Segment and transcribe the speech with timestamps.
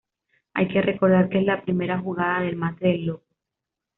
[0.55, 3.35] Hay que recordar que es la primera jugada del mate del loco.